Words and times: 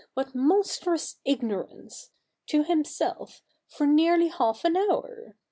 What 0.15 0.33
monstrous 0.33 1.19
ignor 1.27 1.69
ance!" 1.71 2.09
to 2.47 2.63
himself 2.63 3.43
for 3.67 3.85
nearly 3.85 4.29
half 4.29 4.65
an 4.65 4.75
hour. 4.75 5.35